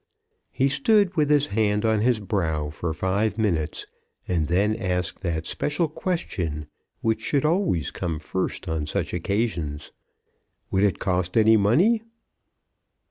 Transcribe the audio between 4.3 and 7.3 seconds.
then asked that special question which